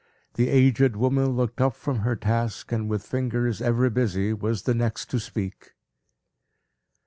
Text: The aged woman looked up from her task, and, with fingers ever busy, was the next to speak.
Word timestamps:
The 0.33 0.49
aged 0.49 0.95
woman 0.95 1.35
looked 1.35 1.61
up 1.61 1.75
from 1.75 1.99
her 1.99 2.15
task, 2.15 2.71
and, 2.71 2.89
with 2.89 3.03
fingers 3.05 3.61
ever 3.61 3.87
busy, 3.91 4.33
was 4.33 4.63
the 4.63 4.73
next 4.73 5.11
to 5.11 5.19
speak. 5.19 5.73